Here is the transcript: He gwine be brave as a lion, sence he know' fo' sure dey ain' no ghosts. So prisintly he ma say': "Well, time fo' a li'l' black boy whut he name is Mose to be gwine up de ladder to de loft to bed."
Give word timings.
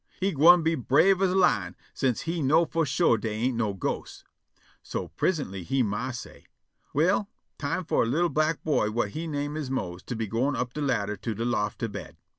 He 0.19 0.31
gwine 0.31 0.63
be 0.63 0.73
brave 0.73 1.21
as 1.21 1.29
a 1.29 1.35
lion, 1.35 1.75
sence 1.93 2.21
he 2.21 2.41
know' 2.41 2.65
fo' 2.65 2.85
sure 2.85 3.19
dey 3.19 3.33
ain' 3.35 3.55
no 3.57 3.75
ghosts. 3.75 4.23
So 4.81 5.09
prisintly 5.09 5.61
he 5.61 5.83
ma 5.83 6.09
say': 6.09 6.45
"Well, 6.91 7.29
time 7.59 7.85
fo' 7.85 8.01
a 8.01 8.05
li'l' 8.05 8.29
black 8.29 8.63
boy 8.63 8.89
whut 8.89 9.09
he 9.11 9.27
name 9.27 9.55
is 9.55 9.69
Mose 9.69 10.01
to 10.05 10.15
be 10.15 10.25
gwine 10.25 10.55
up 10.55 10.73
de 10.73 10.81
ladder 10.81 11.17
to 11.17 11.35
de 11.35 11.45
loft 11.45 11.77
to 11.81 11.87
bed." 11.89 12.17